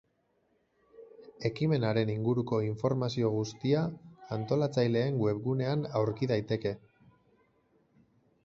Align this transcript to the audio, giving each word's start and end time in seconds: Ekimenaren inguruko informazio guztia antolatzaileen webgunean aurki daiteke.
Ekimenaren 1.49 2.11
inguruko 2.13 2.61
informazio 2.69 3.29
guztia 3.35 3.83
antolatzaileen 4.39 5.23
webgunean 5.27 5.85
aurki 6.01 6.31
daiteke. 6.33 6.77